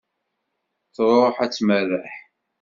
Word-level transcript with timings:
Truḥ 0.95 1.35
ad 1.43 1.51
tmerreḥ. 1.53 2.13